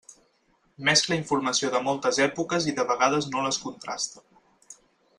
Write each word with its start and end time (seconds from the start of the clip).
Mescla 0.89 1.17
informació 1.19 1.71
de 1.77 1.83
moltes 1.89 2.21
èpoques 2.27 2.69
i 2.73 2.75
de 2.83 2.89
vegades 2.95 3.31
no 3.37 3.47
les 3.49 3.63
contrasta. 3.67 4.27